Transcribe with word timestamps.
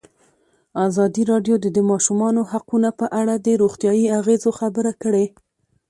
ازادي 0.87 1.23
راډیو 1.31 1.55
د 1.61 1.65
د 1.75 1.77
ماشومانو 1.91 2.41
حقونه 2.51 2.89
په 2.99 3.05
اړه 3.19 3.33
د 3.37 3.47
روغتیایي 3.61 4.05
اغېزو 4.19 4.49
خبره 4.59 4.91
کړې. 5.03 5.25